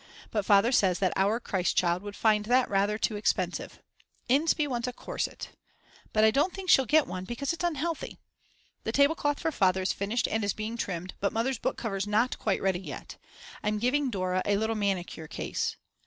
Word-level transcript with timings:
But 0.31 0.45
Father 0.47 0.71
says 0.71 0.97
that 0.97 1.13
our 1.15 1.39
Christ 1.39 1.77
Child 1.77 2.01
would 2.01 2.15
find 2.15 2.45
that 2.45 2.67
rather 2.71 2.97
too 2.97 3.15
expensive. 3.17 3.77
Inspee 4.27 4.67
wants 4.67 4.87
a 4.87 4.93
corset. 4.93 5.51
But 6.11 6.23
I 6.23 6.31
don't 6.31 6.55
think 6.55 6.71
she'll 6.71 6.87
get 6.87 7.05
one 7.05 7.23
because 7.23 7.53
it's 7.53 7.63
unhealthy. 7.63 8.17
The 8.83 8.91
tablecloth 8.93 9.39
for 9.41 9.51
Father 9.51 9.83
is 9.83 9.93
finished 9.93 10.27
and 10.27 10.43
is 10.43 10.53
being 10.53 10.75
trimmed, 10.75 11.13
but 11.19 11.31
Mother's 11.31 11.59
book 11.59 11.77
cover 11.77 11.97
is 11.97 12.07
not 12.07 12.39
quite 12.39 12.63
ready 12.63 12.79
yet. 12.81 13.17
I'm 13.61 13.77
giving 13.77 14.09
Dora 14.09 14.41
a 14.43 14.57
little 14.57 14.73
manicure 14.75 15.27
case. 15.27 15.75